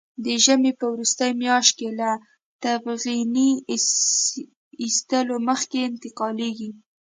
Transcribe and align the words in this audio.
د 0.25 0.25
ژمي 0.43 0.71
په 0.79 0.85
وروستۍ 0.93 1.31
میاشت 1.43 1.71
کې 1.79 1.89
له 1.99 2.09
ټېغنې 2.61 3.49
ایستلو 4.83 5.35
مخکې 5.49 5.77
انتقالېږي. 5.89 6.69